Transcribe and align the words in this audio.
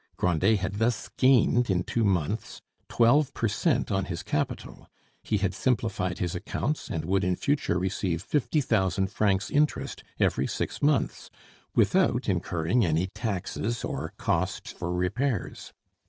Grandet 0.17 0.57
had 0.61 0.79
thus 0.79 1.09
gained 1.15 1.69
in 1.69 1.83
two 1.83 2.03
months 2.03 2.63
twelve 2.89 3.31
per 3.35 3.47
cent 3.47 3.91
on 3.91 4.05
his 4.05 4.23
capital; 4.23 4.87
he 5.21 5.37
had 5.37 5.53
simplified 5.53 6.17
his 6.17 6.33
accounts, 6.33 6.89
and 6.89 7.05
would 7.05 7.23
in 7.23 7.35
future 7.35 7.77
receive 7.77 8.23
fifty 8.23 8.61
thousand 8.61 9.11
francs 9.11 9.51
interest 9.51 10.03
every 10.19 10.47
six 10.47 10.81
months, 10.81 11.29
without 11.75 12.27
incurring 12.27 12.83
any 12.83 13.05
taxes 13.13 13.83
or 13.83 14.11
costs 14.17 14.71
for 14.71 14.91
repairs. 14.91 15.71